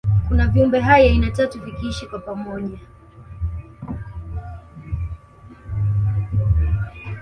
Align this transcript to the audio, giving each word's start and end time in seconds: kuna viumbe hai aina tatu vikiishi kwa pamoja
kuna 0.27 0.47
viumbe 0.47 0.79
hai 0.79 1.07
aina 1.07 1.31
tatu 1.31 1.59
vikiishi 1.61 2.05
kwa 2.07 2.19
pamoja 2.19 2.79